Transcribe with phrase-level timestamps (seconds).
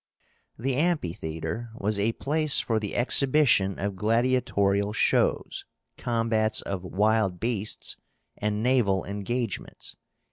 [0.57, 5.63] The AMPHITHEATRE was a place for the exhibition of gladiatorial shows,
[5.95, 7.97] combats of wild beasts,
[8.35, 9.95] and naval engagements.